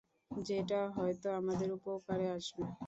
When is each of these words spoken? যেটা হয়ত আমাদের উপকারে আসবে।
যেটা 0.31 0.79
হয়ত 0.97 1.23
আমাদের 1.39 1.69
উপকারে 1.77 2.25
আসবে। 2.37 2.63